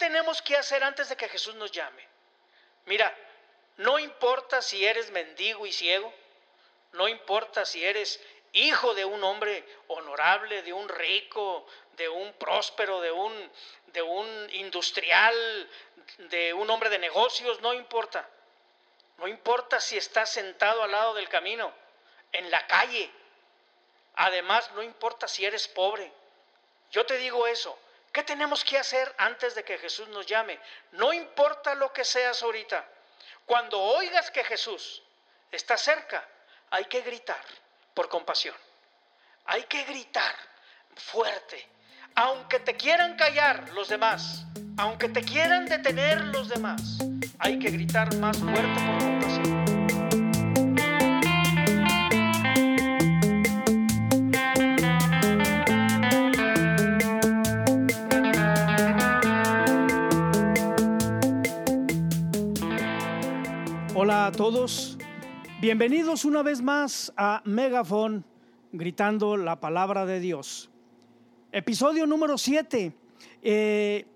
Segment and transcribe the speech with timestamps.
[0.00, 2.04] tenemos que hacer antes de que Jesús nos llame?
[2.86, 3.14] Mira,
[3.76, 6.12] no importa si eres mendigo y ciego,
[6.92, 8.18] no importa si eres
[8.52, 15.70] hijo de un hombre honorable, de un rico, de un próspero, de un, industrial,
[16.18, 18.28] de un hombre de negocios, no importa.
[19.18, 21.72] No importa si estás sentado al lado del camino,
[22.32, 23.10] en la calle.
[24.16, 26.10] Además, no importa si eres pobre.
[26.90, 27.78] Yo te digo eso.
[28.12, 30.58] ¿Qué tenemos que hacer antes de que Jesús nos llame?
[30.92, 32.84] No importa lo que seas ahorita.
[33.46, 35.02] Cuando oigas que Jesús
[35.50, 36.26] está cerca,
[36.70, 37.44] hay que gritar
[37.94, 38.54] por compasión.
[39.44, 40.34] Hay que gritar
[40.96, 41.68] fuerte.
[42.16, 44.44] Aunque te quieran callar los demás,
[44.76, 46.98] aunque te quieran detener los demás,
[47.38, 49.09] hay que gritar más fuerte por compasión.
[64.40, 64.96] Todos,
[65.60, 68.24] bienvenidos una vez más a Megafon,
[68.72, 70.70] gritando la palabra de Dios.
[71.52, 72.90] Episodio número 7.
[73.42, 74.06] Eh,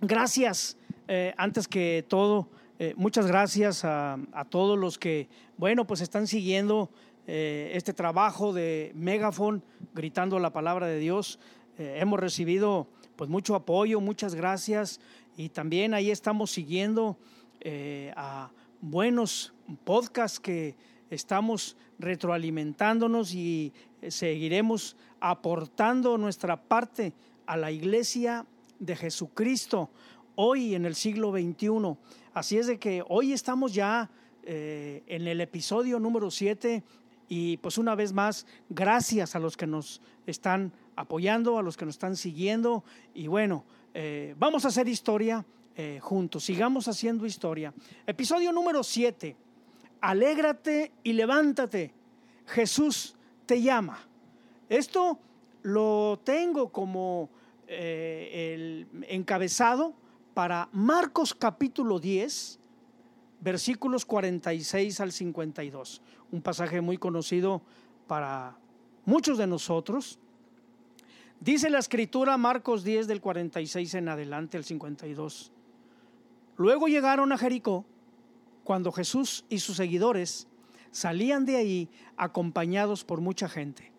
[0.00, 2.48] gracias, eh, antes que todo,
[2.80, 4.18] eh, muchas gracias a,
[4.50, 6.90] todos los que, bueno, pues están siguiendo
[7.24, 9.62] este trabajo de Megafon,
[9.94, 11.38] gritando la palabra de Dios.
[11.78, 14.98] hemos recibido pues mucho apoyo, muchas gracias
[15.36, 17.16] y también ahí estamos siguiendo
[18.16, 18.50] a
[18.82, 20.74] buenos podcasts que
[21.08, 23.72] estamos retroalimentándonos y
[24.08, 27.14] seguiremos aportando nuestra parte
[27.46, 28.44] a la iglesia
[28.80, 29.88] de Jesucristo
[30.34, 31.96] hoy en el siglo XXI.
[32.34, 34.10] Así es de que hoy estamos ya
[34.42, 36.82] eh, en el episodio número 7
[37.28, 41.86] y pues una vez más, gracias a los que nos están apoyando, a los que
[41.86, 42.82] nos están siguiendo
[43.14, 47.72] y bueno, eh, vamos a hacer historia eh, juntos, sigamos haciendo historia.
[48.06, 49.36] Episodio número 7,
[50.00, 51.94] alégrate y levántate,
[52.46, 53.16] Jesús
[53.46, 53.98] te llama.
[54.68, 55.18] Esto
[55.62, 57.30] lo tengo como
[57.66, 59.94] eh, el encabezado
[60.34, 62.58] para Marcos capítulo 10,
[63.40, 67.62] versículos 46 al 52, un pasaje muy conocido
[68.06, 68.58] para
[69.04, 70.18] muchos de nosotros.
[71.40, 75.52] Dice la escritura Marcos 10 del 46 en adelante al 52.
[76.62, 77.84] Luego llegaron a Jericó
[78.62, 80.46] cuando Jesús y sus seguidores
[80.92, 83.90] salían de ahí acompañados por mucha gente.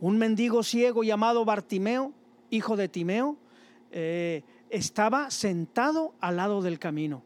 [0.00, 2.12] Un mendigo ciego llamado Bartimeo,
[2.50, 3.38] hijo de Timeo,
[3.90, 7.22] eh, estaba sentado al lado del camino.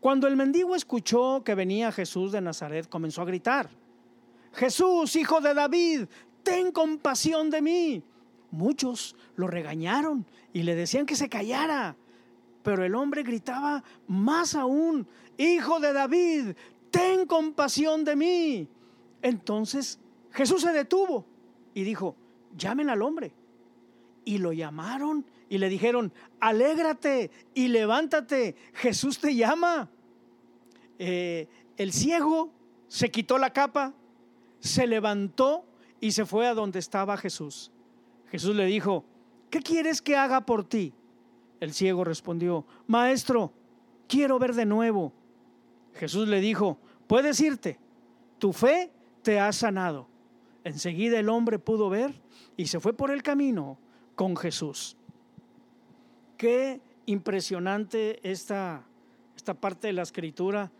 [0.00, 3.70] Cuando el mendigo escuchó que venía Jesús de Nazaret, comenzó a gritar,
[4.52, 6.06] Jesús, hijo de David,
[6.42, 8.02] ten compasión de mí.
[8.50, 11.94] Muchos lo regañaron y le decían que se callara.
[12.66, 15.06] Pero el hombre gritaba más aún,
[15.38, 16.56] Hijo de David,
[16.90, 18.68] ten compasión de mí.
[19.22, 20.00] Entonces
[20.32, 21.24] Jesús se detuvo
[21.74, 22.16] y dijo,
[22.56, 23.32] llamen al hombre.
[24.24, 29.88] Y lo llamaron y le dijeron, alégrate y levántate, Jesús te llama.
[30.98, 31.46] Eh,
[31.76, 32.50] el ciego
[32.88, 33.94] se quitó la capa,
[34.58, 35.64] se levantó
[36.00, 37.70] y se fue a donde estaba Jesús.
[38.28, 39.04] Jesús le dijo,
[39.50, 40.92] ¿qué quieres que haga por ti?
[41.60, 43.52] El ciego respondió, Maestro,
[44.08, 45.12] quiero ver de nuevo.
[45.94, 47.78] Jesús le dijo, puedes irte,
[48.38, 48.90] tu fe
[49.22, 50.08] te ha sanado.
[50.64, 52.12] Enseguida el hombre pudo ver
[52.56, 53.78] y se fue por el camino
[54.14, 54.96] con Jesús.
[56.36, 58.84] Qué impresionante esta,
[59.36, 60.70] esta parte de la escritura.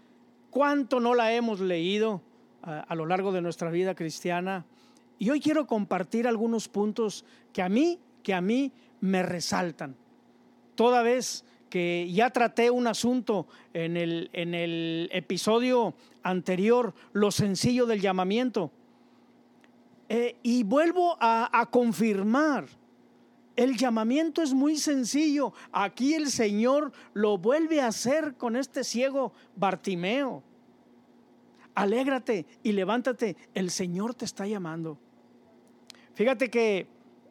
[0.50, 2.20] Cuánto no la hemos leído
[2.62, 4.66] a, a lo largo de nuestra vida cristiana.
[5.19, 9.97] Y hoy quiero compartir algunos puntos que a mí, que a mí me resaltan
[10.76, 17.87] toda vez que ya traté un asunto en el, en el episodio anterior, lo sencillo
[17.87, 18.70] del llamamiento.
[20.09, 22.66] Eh, y vuelvo a, confirmar,
[23.56, 25.53] el llamamiento es muy sencillo.
[25.72, 30.42] Aquí el Señor lo vuelve a hacer con este ciego Bartimeo.
[31.74, 34.98] Alégrate y levántate, el Señor te está llamando.
[36.15, 36.86] Fíjate que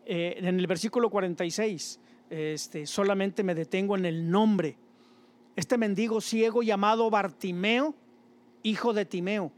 [0.06, 2.00] eh, en el versículo 46,
[2.30, 4.78] este, solamente me detengo en el nombre.
[5.56, 7.96] Este mendigo ciego llamado Bartimeo,
[8.64, 9.52] hijo de Timeo.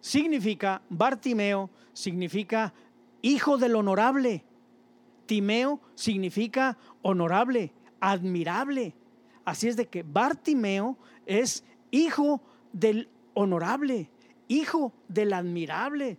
[0.00, 2.72] Significa, Bartimeo significa
[3.20, 4.44] hijo del honorable.
[5.26, 8.94] Timeo significa honorable, admirable.
[9.44, 12.42] Así es de que Bartimeo es hijo
[12.72, 14.10] del honorable,
[14.48, 16.18] hijo del admirable.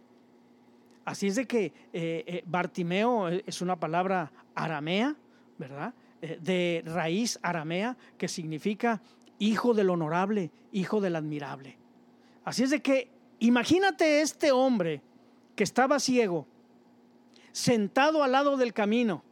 [1.05, 5.15] Así es de que eh, eh, Bartimeo es una palabra aramea
[5.63, 5.93] ¿verdad?
[6.21, 9.01] eh, de raíz aramea que significa
[9.39, 11.77] hijo del honorable, hijo del admirable.
[12.43, 15.01] Así es de que imagínate este hombre
[15.55, 16.47] que estaba ciego,
[17.51, 19.23] sentado al lado del camino,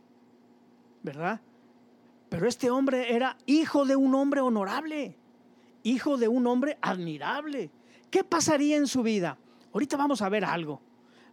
[1.04, 1.42] ¿verdad?
[2.30, 5.18] Pero este hombre era hijo de un hombre honorable,
[5.84, 7.72] hijo de un hombre admirable.
[8.10, 9.38] ¿Qué pasaría en su vida?
[9.74, 10.82] Ahorita vamos a ver algo.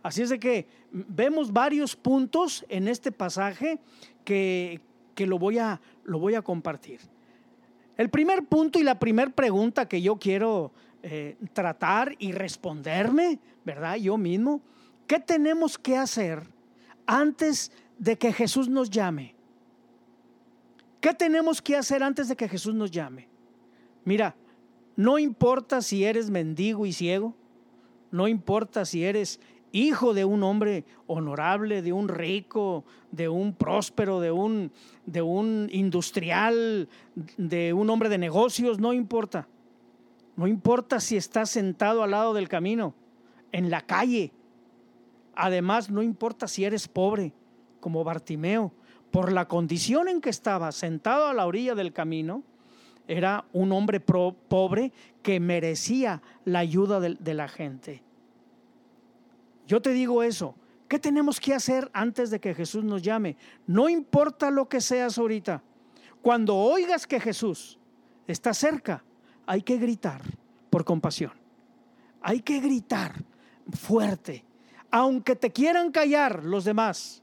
[0.03, 3.81] Así es de que vemos varios puntos en este pasaje
[4.25, 4.81] que,
[5.27, 7.01] lo, voy a, lo voy a compartir.
[7.97, 10.73] El primer punto y la primera pregunta que yo quiero
[11.03, 13.97] eh, tratar y responderme, ¿verdad?
[13.97, 14.61] Yo mismo,
[15.07, 16.43] ¿qué tenemos que hacer
[17.07, 19.35] antes de que Jesús nos llame?
[21.01, 23.29] ¿Qué tenemos que hacer antes de que Jesús nos llame?
[24.05, 24.35] Mira,
[24.97, 27.35] no importa si eres mendigo y ciego,
[28.11, 29.41] no importa si eres
[29.73, 34.73] hijo de un hombre honorable, de un rico, de un próspero, de un,
[35.07, 36.89] de un industrial,
[37.37, 39.49] de un hombre de negocios, no importa.
[40.37, 42.95] No importa si estás sentado al lado del camino,
[43.53, 44.33] en la calle.
[45.35, 47.33] Además, no importa si eres pobre,
[47.81, 48.73] como Bartimeo,
[49.11, 52.43] por la condición en que estaba sentado a la orilla del camino,
[53.07, 54.93] era un hombre pobre
[55.23, 58.03] que merecía la ayuda de la gente.
[59.69, 60.55] Yo te digo eso.
[60.89, 63.37] ¿Qué tenemos que hacer antes de que Jesús nos llame?
[63.67, 65.63] No importa lo que seas ahorita.
[66.23, 67.79] Cuando oigas que Jesús
[68.27, 69.05] está cerca,
[69.47, 70.23] hay que gritar
[70.71, 71.33] por compasión.
[72.23, 73.23] Hay que gritar
[73.71, 74.43] fuerte.
[74.91, 77.23] Aunque te quieran callar los demás,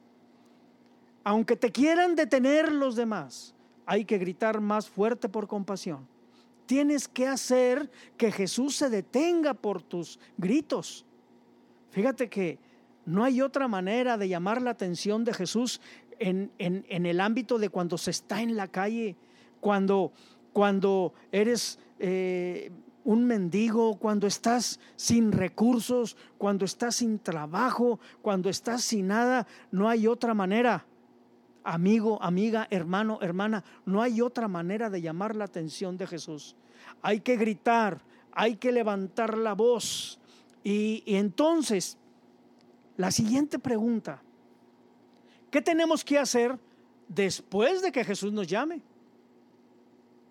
[1.24, 3.56] aunque te quieran detener los demás,
[3.88, 6.07] hay que gritar más fuerte por compasión.
[6.68, 11.07] Tienes que hacer que Jesús se detenga por tus gritos.
[11.95, 12.59] Fíjate que
[13.06, 15.80] no hay otra manera de llamar la atención de Jesús
[16.19, 19.15] en, el ámbito de cuando se está en la calle,
[19.62, 20.12] cuando,
[20.51, 22.69] cuando eres eh,
[23.06, 29.88] un mendigo, cuando estás sin recursos, cuando estás sin trabajo, cuando estás sin nada, no
[29.88, 30.86] hay otra manera.
[31.63, 36.57] Amigo, amiga, hermano, hermana, no hay otra manera de llamar la atención de Jesús.
[37.01, 38.01] Hay que gritar,
[38.33, 40.19] hay que levantar la voz,
[40.67, 41.95] y, entonces,
[42.97, 44.23] la siguiente pregunta,
[45.51, 46.57] ¿qué tenemos que hacer
[47.07, 48.81] después de que Jesús nos llame?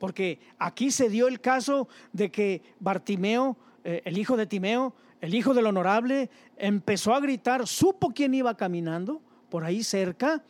[0.01, 5.37] Porque aquí se dio el caso de que Bartimeo, eh, el hijo de Timeo, el
[5.37, 10.43] hijo del honorable, empezó a gritar, supo quién iba caminando por ahí cerca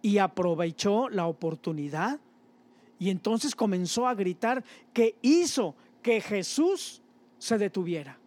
[0.00, 2.20] y aprovechó la oportunidad.
[3.00, 7.02] Y entonces comenzó a gritar que hizo que Jesús
[7.36, 8.20] se detuviera.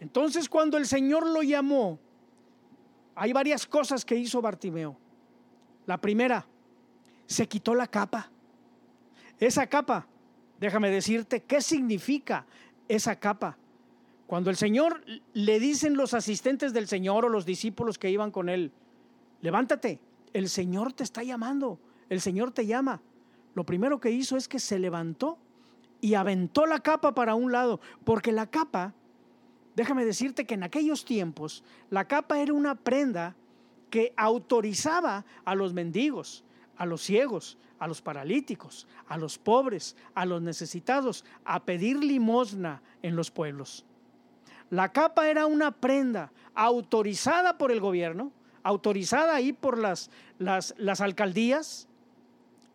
[0.00, 1.98] Entonces cuando el Señor lo llamó,
[3.14, 4.96] hay varias cosas que hizo Bartimeo.
[5.86, 6.46] La primera,
[7.26, 8.30] se quitó la capa.
[9.38, 10.06] Esa capa,
[10.58, 12.46] déjame decirte, ¿qué significa
[12.88, 13.56] esa capa?
[14.26, 18.48] Cuando el Señor le dicen los asistentes del Señor o los discípulos que iban con
[18.48, 18.72] él,
[19.42, 20.00] levántate,
[20.32, 23.00] el Señor te está llamando, el Señor te llama.
[23.54, 25.38] Lo primero que hizo es que se levantó
[26.00, 28.94] y aventó la capa para un lado, porque la capa
[29.80, 33.34] Déjame decirte que en aquellos tiempos la capa era una prenda
[33.88, 36.44] que autorizaba a los mendigos,
[36.76, 42.82] a los ciegos, a los paralíticos, a los pobres, a los necesitados, a pedir limosna
[43.00, 43.86] en los pueblos.
[44.68, 48.32] La capa era una prenda autorizada por el gobierno,
[48.62, 51.88] autorizada ahí por las, las, las alcaldías,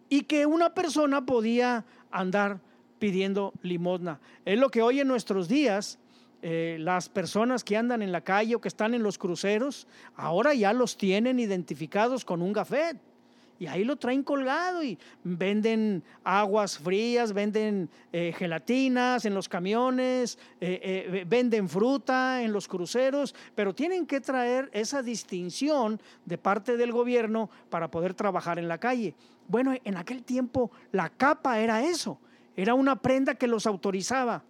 [0.10, 2.62] y que una persona podía andar
[2.98, 4.20] pidiendo limosna.
[4.44, 6.00] Es lo que hoy en nuestros días
[6.48, 10.54] eh, las personas que andan en la calle o que están en los cruceros, ahora
[10.54, 13.00] ya los tienen identificados con un gafet.
[13.58, 20.38] Y ahí lo traen colgado y venden aguas frías, venden eh, gelatinas en los camiones,
[20.62, 26.92] eh, venden fruta en los cruceros, pero tienen que traer esa distinción de parte del
[26.92, 29.16] gobierno para poder trabajar en la calle.
[29.48, 32.20] Bueno, en aquel tiempo la capa era eso,
[32.56, 34.44] era una prenda que los autorizaba.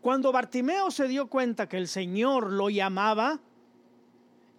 [0.00, 3.40] Cuando Bartimeo se dio cuenta que el Señor lo llamaba,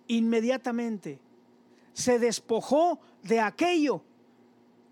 [0.08, 1.19] inmediatamente
[1.93, 4.01] se despojó de aquello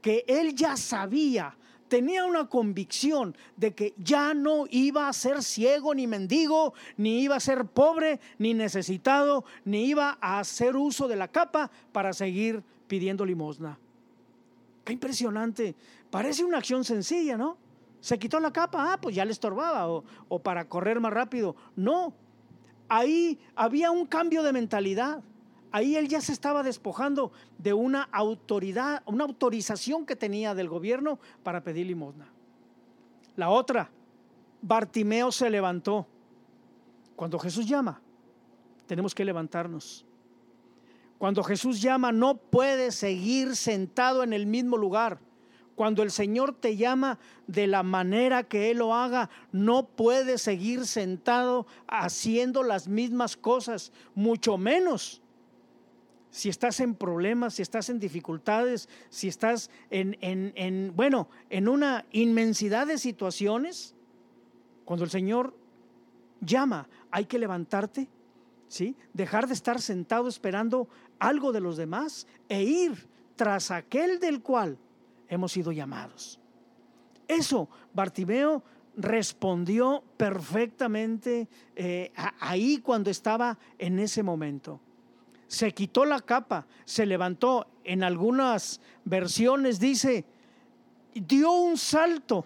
[0.01, 1.56] que él ya sabía,
[1.88, 7.36] tenía una convicción de que ya no iba a ser ciego ni mendigo, ni iba
[7.36, 12.63] a ser pobre ni necesitado, ni iba a hacer uso de la capa para seguir
[12.88, 13.77] pidiendo limosna.
[14.86, 15.75] Qué impresionante.
[16.10, 17.58] Parece una acción sencilla, ¿no?
[18.07, 19.85] Se quitó la capa, ah, pues ya le estorbaba,
[20.29, 21.57] o, para correr más rápido.
[21.75, 22.13] No,
[22.87, 25.21] ahí había un cambio de mentalidad,
[25.73, 31.19] ahí él ya se estaba despojando de una autoridad, una autorización que tenía del gobierno
[31.43, 32.31] para pedir limosna.
[33.35, 33.91] La otra,
[34.61, 36.07] Bartimeo se levantó.
[37.17, 37.99] Cuando Jesús llama,
[38.85, 40.05] tenemos que levantarnos.
[41.17, 45.19] Cuando Jesús llama, no puedes seguir sentado en el mismo lugar.
[45.77, 50.88] Cuando el Señor te llama de la manera que Él lo haga, no puedes seguir
[50.88, 55.22] sentado haciendo las mismas cosas, mucho menos
[56.31, 62.05] si estás en problemas, si estás en dificultades, si estás en, en, bueno, en una
[62.12, 63.93] inmensidad de situaciones,
[64.84, 65.55] cuando el Señor
[66.41, 68.10] llama, hay que levantarte,
[68.67, 68.96] ¿sí?
[69.13, 70.88] Dejar de estar sentado esperando
[71.19, 74.79] algo de los demás e ir tras aquel del cual
[75.29, 76.39] hemos sido llamados.
[77.27, 78.63] Eso, Bartimeo
[78.96, 84.79] respondió perfectamente eh, ahí cuando estaba en ese momento
[85.48, 87.67] se quitó la capa, se levantó.
[87.84, 90.25] En algunas versiones dice,
[91.13, 92.46] dio un salto.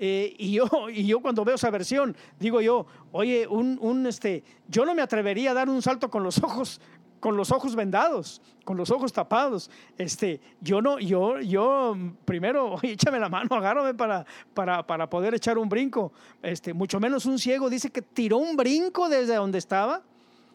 [0.00, 4.44] Eh, y, yo, y yo cuando veo esa versión, digo yo, oye, un, un, este,
[4.68, 6.80] yo no me atrevería a dar un salto con los ojos,
[7.20, 9.70] con los ojos vendados, con los ojos tapados.
[9.96, 15.58] Este, yo no, yo, yo primero, échame la mano, agárrame para, para, para poder echar
[15.58, 16.12] un brinco.
[16.42, 20.02] Este, mucho menos un ciego dice que tiró un brinco desde donde estaba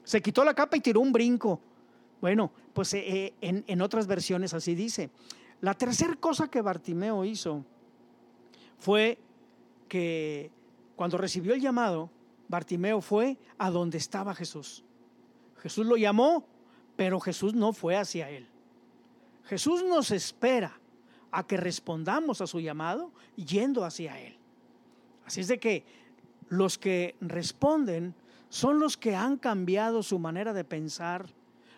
[0.03, 1.59] se quitó la capa y tiró un brinco.
[2.21, 5.09] Bueno, pues eh, eh, en, en, otras versiones así dice.
[5.61, 7.63] La tercera cosa que Bartimeo hizo
[8.79, 9.17] fue
[9.87, 10.51] que
[10.95, 12.09] cuando recibió el llamado,
[12.47, 14.83] Bartimeo fue a donde estaba Jesús.
[15.61, 16.45] Jesús lo llamó,
[16.95, 18.47] pero Jesús no fue hacia él.
[19.45, 20.79] Jesús nos espera
[21.31, 24.37] a que respondamos a su llamado yendo hacia él.
[25.25, 25.83] Así es de que
[26.49, 28.13] los que responden
[28.49, 31.27] son los que han cambiado su manera de pensar,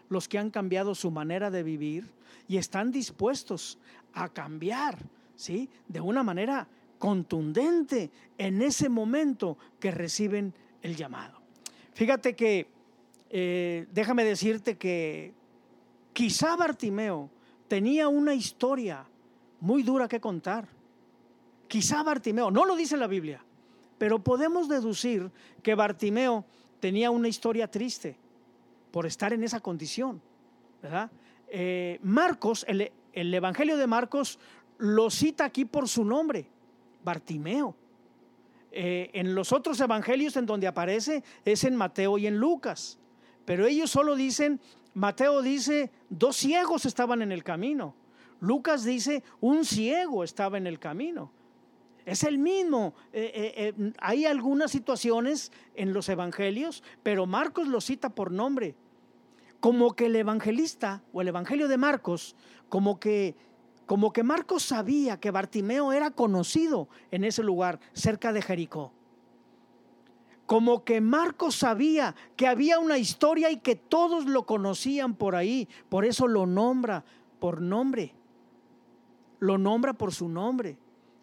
[0.10, 2.12] los que han cambiado su manera de vivir
[2.48, 3.80] y están dispuestos
[4.14, 4.98] a cambiar,
[5.36, 5.70] ¿sí?
[5.88, 6.68] De una manera
[7.00, 11.40] contundente en ese momento que reciben el llamado.
[11.94, 12.68] Fíjate que,
[13.30, 15.34] eh, déjame decirte que
[16.14, 17.30] quizá Bartimeo
[17.68, 19.06] tenía una historia
[19.60, 20.68] muy dura que contar.
[21.68, 23.44] Quizá Bartimeo, no lo dice la Biblia,
[23.98, 25.32] pero podemos deducir
[25.64, 26.46] que Bartimeo
[26.80, 28.18] tenía una historia triste
[28.92, 30.22] por estar en esa condición.
[30.82, 31.10] ¿verdad?
[31.48, 34.40] Eh, Marcos, el, Evangelio de Marcos
[34.78, 36.48] lo cita aquí por su nombre,
[37.04, 37.76] Bartimeo.
[38.72, 43.00] Eh, en los otros evangelios en donde aparece es en Mateo y en Lucas,
[43.46, 44.60] pero ellos solo dicen,
[44.94, 47.96] Mateo dice, dos ciegos estaban en el camino,
[48.40, 51.32] Lucas dice, un ciego estaba en el camino.
[52.06, 52.94] Es el mismo.
[53.12, 58.76] Eh, eh, eh, hay algunas situaciones en los evangelios, pero Marcos lo cita por nombre.
[59.60, 62.36] Como que el evangelista o el evangelio de Marcos,
[62.70, 63.36] como que,
[63.88, 68.92] como que Marcos sabía que Bartimeo era conocido en ese lugar, cerca de Jericó.
[70.46, 75.68] Como que Marcos sabía que había una historia y que todos lo conocían por ahí,
[75.90, 77.04] por eso lo nombra
[77.40, 78.14] por nombre.
[79.40, 80.78] Lo nombra por su nombre.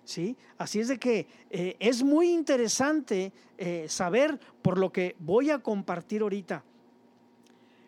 [0.04, 0.36] ¿sí?
[0.58, 5.60] Así es de que eh, es muy interesante eh, saber por lo que voy a
[5.60, 6.64] compartir ahorita.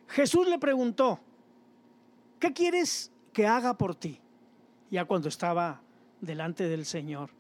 [0.09, 1.19] Jesús le preguntó,
[2.39, 4.21] ¿qué quieres que haga por ti?
[4.91, 5.81] Ya cuando estaba
[6.21, 7.31] delante del Señor.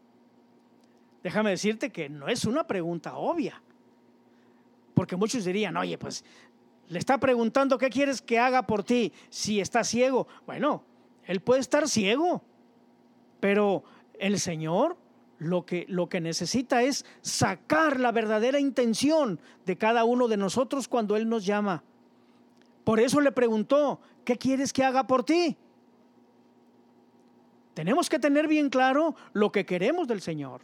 [1.22, 3.62] Déjame decirte que no es una pregunta obvia,
[4.94, 6.24] porque muchos dirían, oye, pues
[6.88, 10.26] le está preguntando qué quieres que haga por ti si está ciego.
[10.46, 10.84] Bueno,
[11.24, 12.42] él puede estar ciego,
[13.40, 13.84] pero
[14.18, 14.96] el Señor
[15.38, 20.88] lo que, lo que necesita es sacar la verdadera intención de cada uno de nosotros
[20.88, 21.82] cuando Él nos llama.
[22.84, 25.56] Por eso le preguntó, ¿qué quieres que haga por ti?
[27.74, 30.60] Tenemos que tener bien claro lo que queremos del Señor.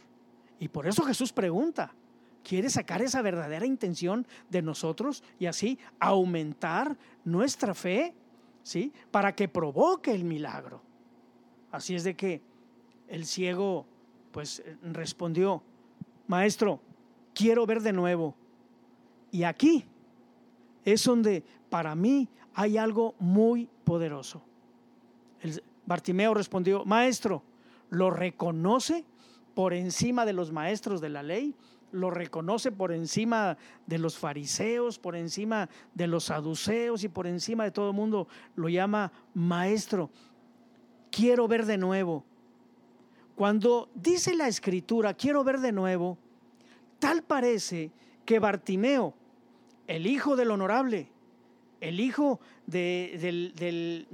[0.59, 1.93] Y por eso Jesús pregunta,
[2.43, 8.13] ¿quiere sacar esa verdadera intención de nosotros y así aumentar nuestra fe?
[8.63, 8.93] ¿Sí?
[9.09, 10.81] Para que provoque el milagro.
[11.71, 12.41] Así es de que
[13.07, 13.85] el ciego
[14.31, 15.63] pues respondió,
[16.27, 16.79] maestro,
[17.33, 18.35] quiero ver de nuevo.
[19.31, 19.85] Y aquí
[20.85, 24.41] es donde para mí hay algo muy poderoso.
[25.41, 27.43] El Bartimeo respondió, maestro,
[27.89, 29.03] ¿lo reconoce
[29.55, 31.55] por encima de los maestros de la ley?
[31.91, 37.65] ¿Lo reconoce por encima de los fariseos, por encima de los saduceos y por encima
[37.65, 38.27] de todo el mundo?
[38.55, 40.09] Lo llama maestro.
[41.09, 42.25] Quiero ver de nuevo.
[43.35, 46.17] Cuando dice la escritura, quiero ver de nuevo,
[46.99, 47.91] tal parece
[48.23, 49.13] que Bartimeo,
[49.87, 51.09] el hijo del honorable,
[51.81, 54.07] el hijo del,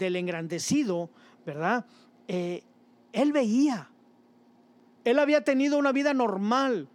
[0.00, 1.08] engrandecido,
[1.46, 1.86] ¿verdad?
[2.28, 2.64] Eh,
[3.12, 3.88] él veía.
[5.04, 6.88] Él había tenido una vida normal.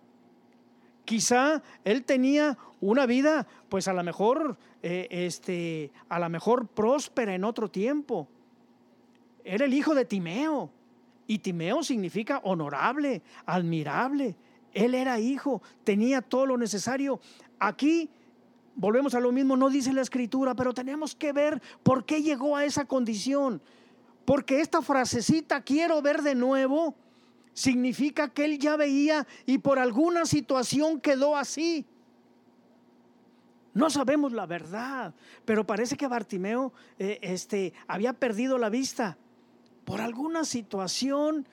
[1.09, 7.33] Quizá él tenía una vida, pues a lo mejor, eh, este, a lo mejor próspera
[7.33, 8.27] en otro tiempo.
[9.43, 10.69] Era el hijo de Timeo.
[11.25, 14.35] Y Timeo significa honorable, admirable.
[14.71, 17.19] Él era hijo, tenía todo lo necesario.
[17.57, 18.11] Aquí
[18.75, 22.55] volvemos a lo mismo, no dice la escritura, pero tenemos que ver por qué llegó
[22.55, 23.63] a esa condición.
[24.25, 26.93] Porque esta frasecita, quiero ver de nuevo,
[27.59, 31.85] significa que él ya veía y por alguna situación quedó así.
[33.73, 35.13] No sabemos la verdad,
[35.43, 39.17] pero parece que Bartimeo eh, este, había perdido la vista
[39.83, 41.49] por alguna situación,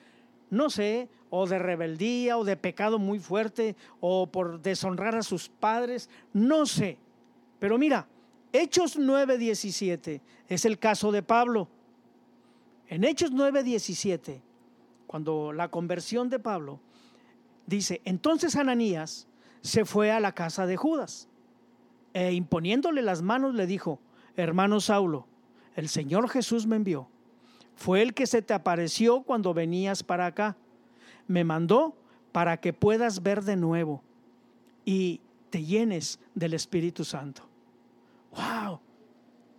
[0.49, 5.49] no sé, o de rebeldía o de pecado muy fuerte o por deshonrar a sus
[5.49, 6.99] padres, no sé.
[7.59, 8.07] Pero mira,
[8.53, 11.67] Hechos 9:17 es el caso de Pablo.
[12.87, 14.41] En Hechos 9:17,
[15.07, 16.79] cuando la conversión de Pablo,
[17.65, 19.27] dice, entonces Ananías
[19.61, 21.27] se fue a la casa de Judas
[22.13, 23.99] e imponiéndole las manos le dijo,
[24.35, 25.27] hermano Saulo,
[25.75, 27.09] el Señor Jesús me envió.
[27.75, 30.57] Fue el que se te apareció cuando venías para acá.
[31.27, 31.95] Me mandó
[32.31, 34.01] para que puedas ver de nuevo
[34.83, 35.21] y
[35.51, 37.43] te llenes del Espíritu Santo.
[38.31, 38.79] ¡Wow!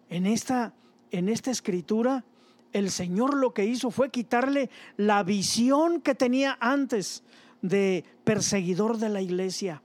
[0.09, 0.75] En esta,
[1.13, 2.25] en esta escritura,
[2.73, 7.23] el Señor lo que hizo fue quitarle la visión que tenía antes
[7.63, 9.83] de perseguidor de la iglesia.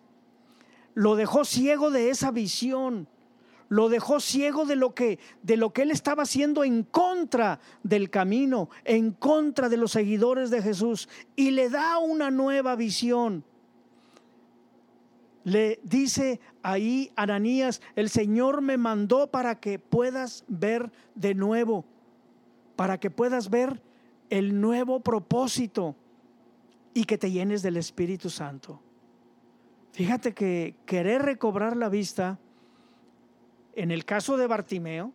[0.93, 3.07] Lo dejó ciego de esa visión,
[3.69, 8.09] lo dejó ciego de lo que de lo que él estaba haciendo en contra del
[8.09, 11.09] camino, en contra de los seguidores de Jesús.
[11.35, 13.43] Y le da una nueva visión.
[15.43, 21.85] Le dice ahí Ananías, el Señor me mandó para que puedas ver de nuevo,
[22.75, 23.81] para que puedas ver
[24.29, 25.95] el nuevo propósito
[26.93, 28.81] y que te llenes del Espíritu Santo.
[29.91, 32.39] Fíjate que querer recobrar la vista,
[33.75, 35.11] en el caso de Bartimeo,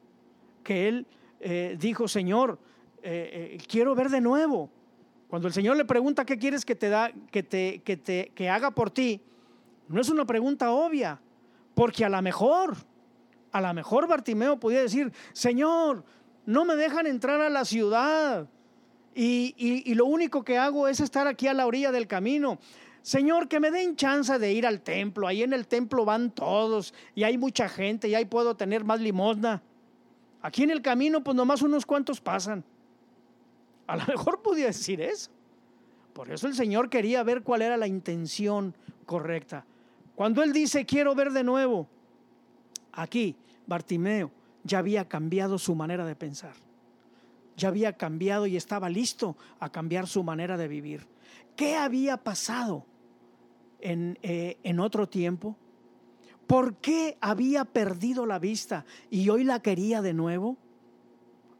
[0.62, 1.06] que él
[1.40, 2.58] eh, dijo, Señor,
[3.02, 4.70] eh, eh, quiero ver de nuevo.
[5.28, 8.48] Cuando el Señor le pregunta qué quieres que te da, que te, que te que
[8.48, 9.20] haga por ti,
[9.88, 11.20] no es una pregunta obvia,
[11.74, 12.76] porque a lo mejor,
[13.52, 16.04] a lo mejor Bartimeo podía decir, Señor,
[16.48, 18.48] no me dejan entrar a la ciudad.
[19.14, 22.58] Y, y, lo único que hago es estar aquí a la orilla del camino.
[23.02, 25.26] Señor, que me den chance de ir al templo.
[25.26, 28.98] Ahí en el templo van todos y hay mucha gente y ahí puedo tener más
[28.98, 29.62] limosna.
[30.40, 32.64] Aquí en el camino, pues nomás unos cuantos pasan.
[33.86, 35.30] A lo mejor podía decir eso.
[36.14, 39.66] Por eso el Señor quería ver cuál era la intención correcta.
[40.14, 41.86] Cuando Él dice, quiero ver de nuevo,
[42.92, 44.37] aquí Bartimeo
[44.68, 46.52] ya había cambiado su manera de pensar.
[47.56, 51.08] Ya había cambiado y estaba listo a cambiar su manera de vivir.
[51.56, 52.84] ¿Qué había pasado
[53.80, 55.56] en, eh, en otro tiempo?
[56.46, 60.56] ¿Por qué había perdido la vista y hoy la quería de nuevo?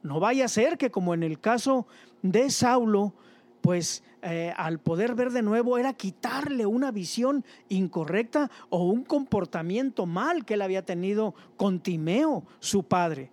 [0.03, 1.87] No vaya a ser que como en el caso
[2.23, 3.13] de Saulo,
[3.61, 10.07] pues eh, al poder ver de nuevo era quitarle una visión incorrecta o un comportamiento
[10.07, 13.31] mal que él había tenido con Timeo, su padre.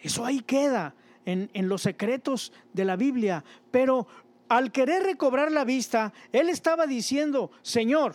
[0.00, 4.06] Eso ahí queda en, en los secretos de la Biblia, pero
[4.48, 8.14] al querer recobrar la vista, él estaba diciendo, Señor,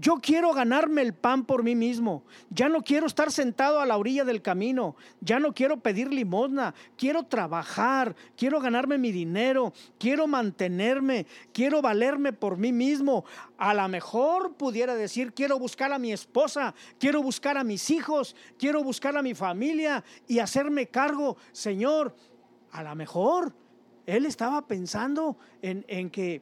[0.00, 2.22] yo quiero ganarme el pan por mí mismo.
[2.50, 4.94] Ya no quiero estar sentado a la orilla del camino.
[5.20, 6.72] Ya no quiero pedir limosna.
[6.96, 8.14] Quiero trabajar.
[8.36, 9.72] Quiero ganarme mi dinero.
[9.98, 11.26] Quiero mantenerme.
[11.52, 13.24] Quiero valerme por mí mismo.
[13.56, 16.74] A lo mejor pudiera decir, quiero buscar a mi esposa.
[17.00, 18.36] Quiero buscar a mis hijos.
[18.56, 21.36] Quiero buscar a mi familia y hacerme cargo.
[21.50, 22.14] Señor,
[22.70, 23.52] a lo mejor
[24.08, 26.40] él estaba pensando en, que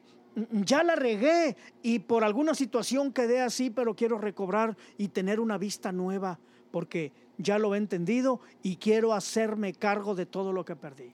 [0.51, 5.57] ya la regué y por alguna situación quedé así, pero quiero recobrar y tener una
[5.57, 6.39] vista nueva
[6.71, 11.13] porque ya lo he entendido y quiero hacerme cargo de todo lo que perdí.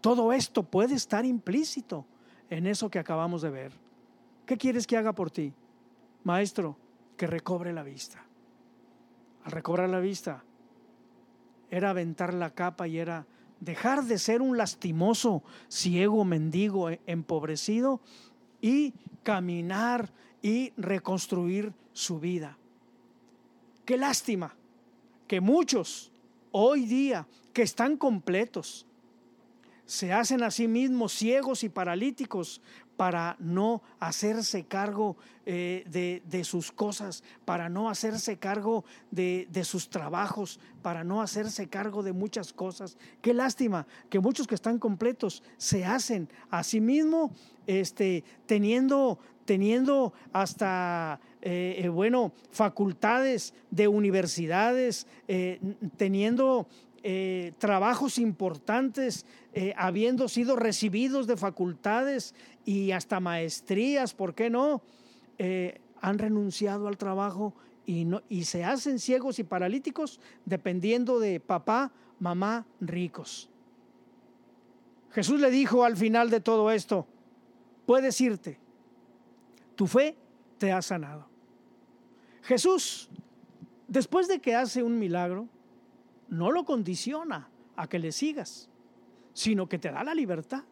[0.00, 2.04] Todo esto puede estar implícito
[2.50, 3.72] en eso que acabamos de ver.
[4.44, 5.52] ¿Qué quieres que haga por ti?
[6.24, 6.76] Maestro,
[7.16, 8.24] que recobre la vista.
[9.44, 10.44] Al recobrar la vista,
[11.70, 13.26] era aventar la capa y era
[13.60, 18.00] dejar de ser un lastimoso, ciego, mendigo, e, empobrecido
[18.60, 20.12] y caminar
[20.42, 22.58] y reconstruir su vida.
[23.84, 24.54] Qué lástima
[25.26, 26.10] que muchos
[26.52, 28.86] hoy día que están completos
[29.86, 32.60] se hacen a sí mismos ciegos y paralíticos
[32.96, 40.60] para no hacerse cargo eh, de, sus cosas, para no hacerse cargo de, sus trabajos,
[40.82, 42.96] para no hacerse cargo de muchas cosas.
[43.20, 47.32] Qué lástima que muchos que están completos se hacen a sí mismo,
[47.66, 55.06] este, teniendo, teniendo hasta, eh, eh, bueno, facultades de universidades,
[55.96, 56.68] teniendo
[57.06, 64.80] eh, trabajos importantes, eh, habiendo sido recibidos de facultades y hasta maestrías, ¿por qué no?
[65.36, 67.52] Eh, han renunciado al trabajo
[67.84, 73.50] y, no, y se hacen ciegos y paralíticos dependiendo de papá, mamá, ricos.
[75.10, 77.06] Jesús le dijo al final de todo esto,
[77.84, 78.58] puedes irte,
[79.74, 80.16] tu fe
[80.56, 81.26] te ha sanado.
[82.44, 83.10] Jesús,
[83.88, 85.50] después de que hace un milagro,
[86.28, 88.68] no lo condiciona a que le sigas,
[89.32, 90.64] sino que te da la libertad.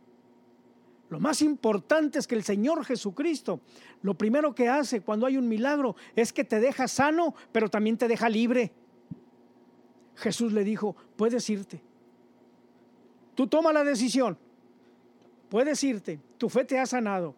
[1.09, 3.61] Lo más importante es que el Señor Jesucristo,
[4.01, 7.99] lo primero que hace cuando hay un milagro es que te deja sano, pero también
[7.99, 8.73] te deja libre.
[10.17, 11.83] Jesús le dijo, puedes irte.
[13.35, 14.39] Tú toma la decisión.
[15.51, 16.19] Puedes irte.
[16.39, 17.35] Tu fe te ha sanado.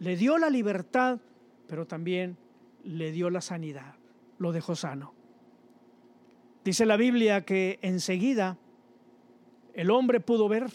[0.00, 1.20] Le dio la libertad,
[1.68, 2.36] pero también
[2.82, 3.94] le dio la sanidad.
[4.38, 5.14] Lo dejó sano.
[6.64, 8.56] Dice la Biblia que enseguida
[9.74, 10.70] el hombre pudo ver,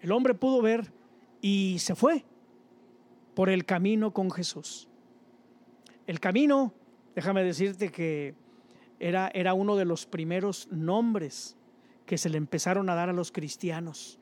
[0.00, 0.92] el hombre pudo ver
[1.40, 2.24] y se fue
[3.34, 4.88] por el camino con Jesús.
[6.06, 6.74] El camino,
[7.14, 8.34] déjame decirte que
[9.00, 11.56] era, era uno de los primeros nombres
[12.06, 14.20] que se le empezaron a dar a los cristianos.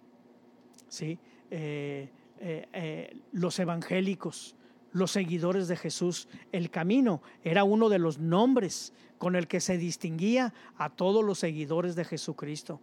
[0.89, 1.19] ¿sí?
[1.51, 4.57] Eh, eh, eh, los evangélicos,
[4.93, 6.29] los seguidores de Jesús.
[6.53, 11.39] El camino era uno de los nombres con el que se distinguía a todos los
[11.39, 12.81] seguidores de Jesucristo.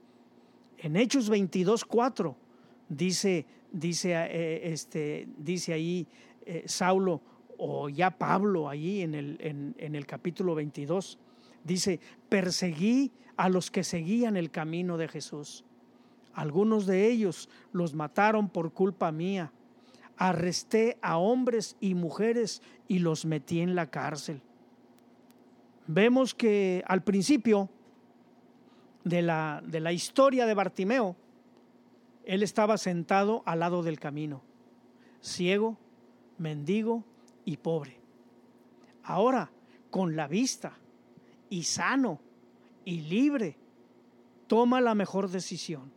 [0.77, 2.35] En Hechos 22, 4
[2.87, 6.07] dice, dice, eh, este, dice ahí
[6.45, 7.21] eh, Saulo
[7.57, 9.37] o ya Pablo allí en el,
[9.77, 11.19] en el capítulo 22,
[11.63, 15.65] dice, perseguí a los que seguían el camino de Jesús.
[16.33, 19.51] Algunos de ellos los mataron por culpa mía.
[20.19, 24.43] Arresté a hombres y mujeres y los metí en la cárcel
[25.91, 27.67] vemos que al principio
[29.03, 31.15] de la, de la historia de Bartimeo,
[32.25, 34.43] él estaba sentado al lado del camino,
[35.19, 35.77] ciego,
[36.37, 37.03] mendigo
[37.43, 37.99] y pobre.
[39.03, 39.51] Ahora,
[39.89, 40.77] con la vista
[41.49, 42.19] y sano
[42.85, 43.57] y libre,
[44.45, 45.91] toma la mejor decisión.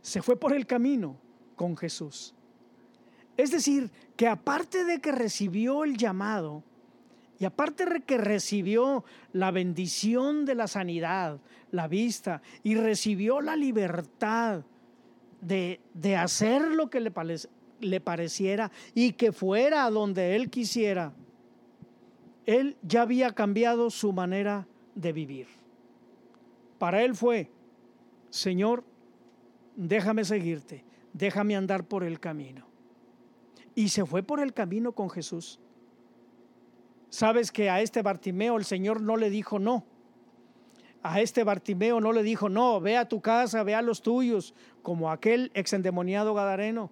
[0.00, 1.18] Se fue por el camino
[1.54, 2.34] con Jesús.
[3.38, 6.64] Es decir, que aparte de que recibió el llamado,
[7.38, 11.38] y aparte de que recibió la bendición de la sanidad,
[11.70, 14.64] la vista, y recibió la libertad
[15.40, 15.80] de,
[16.16, 17.12] hacer lo que le,
[17.78, 21.12] le pareciera y que fuera a donde él quisiera,
[22.44, 25.46] él ya había cambiado su manera de vivir.
[26.80, 27.52] Para él fue,
[28.30, 28.82] Señor,
[29.76, 32.67] déjame seguirte, déjame andar por el camino.
[33.78, 35.60] Y se fue por el camino con Jesús.
[37.10, 39.84] Sabes que a este Bartimeo el Señor no le dijo no.
[41.00, 44.52] A este Bartimeo no le dijo no, ve a tu casa, ve a los tuyos,
[44.82, 46.90] como aquel exendemoniado gadareno,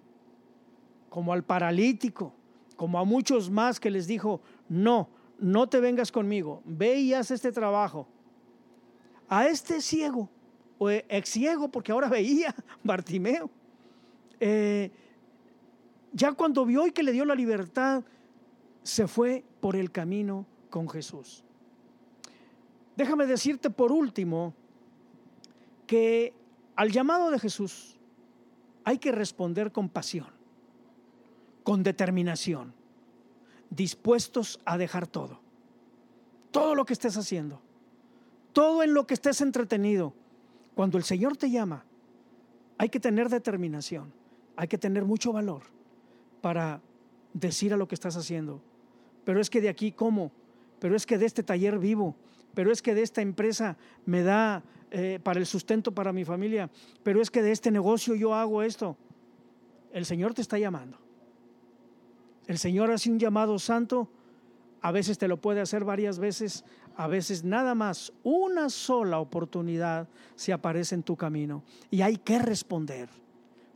[1.09, 2.33] como al paralítico,
[2.77, 7.31] como a muchos más que les dijo no, no te vengas conmigo, ve y haz
[7.31, 8.07] este trabajo.
[9.27, 10.29] A este ciego,
[10.77, 13.49] o ex ciego, porque ahora veía Bartimeo,
[14.39, 14.89] eh,
[16.13, 18.03] ya cuando vio y que le dio la libertad,
[18.83, 21.43] se fue por el camino con Jesús.
[22.95, 24.53] Déjame decirte por último
[25.85, 26.33] que
[26.75, 27.97] al llamado de Jesús
[28.83, 30.29] hay que responder con pasión,
[31.63, 32.73] con determinación,
[33.69, 35.39] dispuestos a dejar todo,
[36.51, 37.61] todo lo que estés haciendo,
[38.53, 40.13] todo en lo que estés entretenido.
[40.73, 41.85] Cuando el Señor te llama,
[42.77, 44.13] hay que tener determinación,
[44.55, 45.76] hay que tener mucho valor
[46.41, 46.81] para
[47.33, 48.61] decir a lo que estás haciendo,
[49.23, 50.31] pero es que de aquí como,
[50.79, 52.15] pero es que de este taller vivo,
[52.53, 56.69] pero es que de esta empresa me da eh, para el sustento para mi familia,
[57.03, 58.95] pero es que de este negocio yo hago esto.
[59.91, 60.97] El Señor te está llamando.
[62.47, 64.09] El Señor hace un llamado santo,
[64.81, 66.63] a veces te lo puede hacer varias veces,
[66.95, 72.39] a veces nada más, una sola oportunidad se aparece en tu camino y hay que
[72.39, 73.09] responder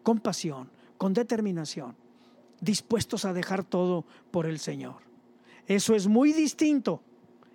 [0.03, 1.95] con pasión, con determinación,
[2.61, 5.01] dispuestos a dejar todo por el Señor.
[5.67, 7.01] Eso es muy distinto.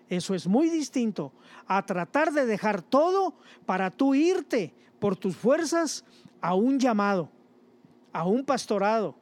[0.09, 1.33] Eso es muy distinto
[1.67, 6.05] a tratar de dejar todo para tú irte por tus fuerzas
[6.41, 7.29] a un llamado,
[8.13, 9.17] a un pastorado,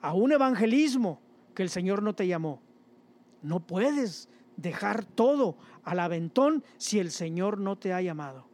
[0.00, 1.20] a un evangelismo
[1.54, 2.60] que el Señor no te llamó.
[3.42, 8.46] No puedes dejar todo al aventón si el Señor no te ha llamado.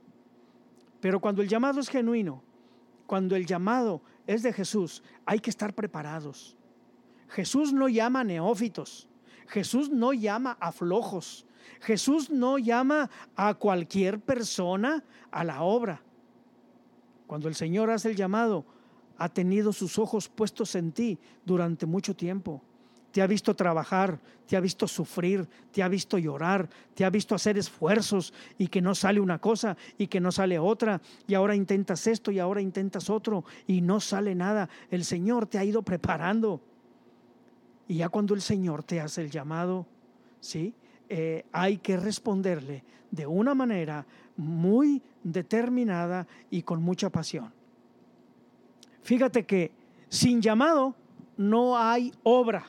[1.01, 2.43] Pero cuando el llamado es genuino,
[3.07, 6.58] cuando el llamado es de Jesús, hay que estar preparados.
[7.29, 9.09] Jesús no llama a neófitos,
[9.47, 11.47] Jesús no llama a flojos,
[11.81, 16.03] Jesús no llama a cualquier persona a la obra.
[17.27, 18.64] Cuando el Señor hace el llamado,
[19.19, 22.62] ha tenido sus ojos puestos en ti durante mucho tiempo.
[23.11, 27.35] Te ha visto trabajar, te ha visto sufrir, te ha visto llorar, te ha visto
[27.35, 31.57] hacer esfuerzos y que no sale una cosa y que no sale otra y ahora
[31.57, 34.69] intentas esto y ahora intentas otro y no sale nada.
[34.91, 36.61] El Señor te ha ido preparando.
[37.88, 39.87] Y ya cuando el Señor te hace el llamado,
[40.40, 40.74] ¿sí?
[41.09, 47.53] Eh, hay que responderle de una manera muy determinada y con mucha pasión.
[49.03, 49.72] Fíjate que
[50.11, 50.94] sin llamado
[51.38, 52.66] no hay obra.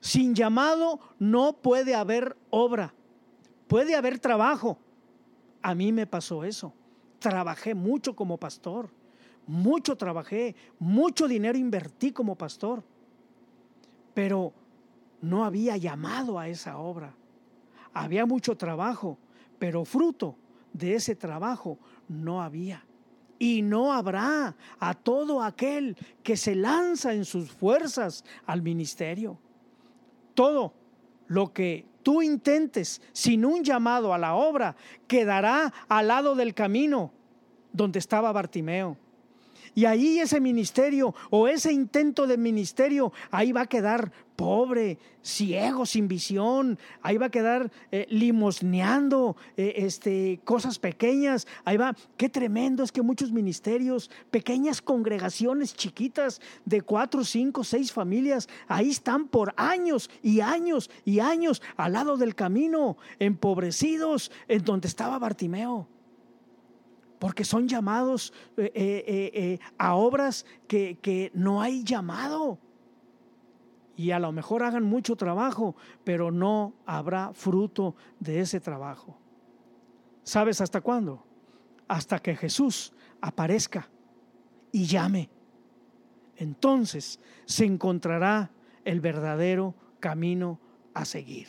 [0.00, 2.92] Sin llamado no puede haber obra.
[3.68, 4.78] Puede haber trabajo.
[5.62, 6.74] A mí me pasó eso.
[7.20, 8.90] Trabajé mucho como pastor.
[9.46, 10.56] Mucho trabajé.
[10.80, 12.82] Mucho dinero invertí como pastor.
[14.14, 14.52] Pero
[15.20, 17.14] no había llamado a esa obra.
[17.94, 19.18] Había mucho trabajo,
[19.58, 20.36] pero fruto
[20.72, 22.84] de ese trabajo no había.
[23.38, 29.38] Y no habrá a todo aquel que se lanza en sus fuerzas al ministerio.
[30.34, 30.74] Todo
[31.26, 37.12] lo que tú intentes sin un llamado a la obra quedará al lado del camino
[37.72, 38.96] donde estaba Bartimeo.
[39.74, 45.86] Y ahí ese ministerio o ese intento de ministerio, ahí va a quedar pobre, ciego,
[45.86, 52.28] sin visión, ahí va a quedar eh, limosneando eh, este, cosas pequeñas, ahí va, qué
[52.28, 59.28] tremendo es que muchos ministerios, pequeñas congregaciones chiquitas de cuatro, cinco, seis familias, ahí están
[59.28, 65.88] por años y años y años al lado del camino, empobrecidos, en donde estaba Bartimeo
[67.22, 72.58] porque son llamados eh, eh, eh, a obras que, que no hay llamado.
[73.96, 79.16] Y a lo mejor hagan mucho trabajo, pero no habrá fruto de ese trabajo.
[80.24, 81.24] ¿Sabes hasta cuándo?
[81.86, 83.88] Hasta que Jesús aparezca
[84.72, 85.30] y llame.
[86.34, 88.50] Entonces se encontrará
[88.84, 90.58] el verdadero camino
[90.92, 91.46] a seguir.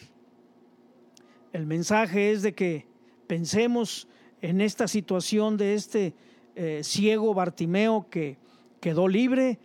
[1.52, 2.86] El mensaje es de que
[3.26, 4.08] pensemos
[4.44, 6.14] en esta situación de este
[6.56, 8.38] eh, ciego Bartimeo que
[8.82, 9.58] quedó libre,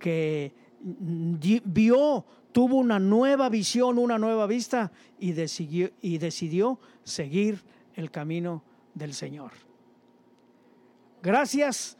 [0.00, 7.62] que vio, tuvo una nueva visión, una nueva vista y decidió, y decidió seguir
[7.94, 9.52] el camino del Señor.
[11.22, 11.96] Gracias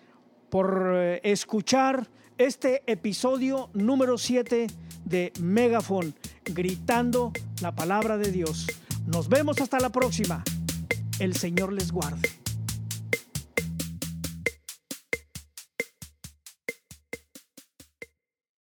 [0.50, 4.66] por eh, escuchar este episodio número 7
[5.04, 8.66] de Megafon, gritando la palabra de Dios.
[9.06, 10.42] Nos vemos hasta la próxima
[11.18, 12.43] el Señor les guarde.